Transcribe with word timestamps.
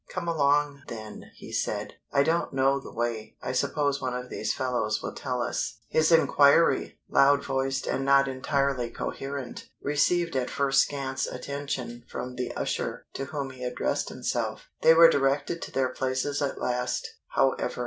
"Come 0.09 0.27
along, 0.27 0.81
then," 0.87 1.29
he 1.35 1.51
said. 1.51 1.93
"I 2.11 2.23
don't 2.23 2.53
know 2.53 2.79
the 2.79 2.91
way. 2.91 3.37
I 3.39 3.51
suppose 3.51 4.01
one 4.01 4.15
of 4.15 4.31
these 4.31 4.51
fellows 4.51 5.03
will 5.03 5.13
tell 5.13 5.43
us." 5.43 5.77
His 5.89 6.11
inquiry, 6.11 6.97
loud 7.07 7.43
voiced 7.45 7.85
and 7.85 8.03
not 8.03 8.27
entirely 8.27 8.89
coherent, 8.89 9.69
received 9.79 10.35
at 10.35 10.49
first 10.49 10.81
scant 10.81 11.27
attention 11.31 12.03
from 12.09 12.33
the 12.35 12.51
usher 12.55 13.05
to 13.13 13.25
whom 13.25 13.51
he 13.51 13.63
addressed 13.63 14.09
himself. 14.09 14.69
They 14.81 14.95
were 14.95 15.07
directed 15.07 15.61
to 15.61 15.71
their 15.71 15.89
places 15.89 16.41
at 16.41 16.59
last, 16.59 17.07
however. 17.35 17.79